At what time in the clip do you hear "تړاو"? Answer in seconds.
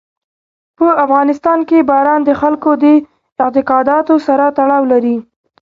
4.57-4.83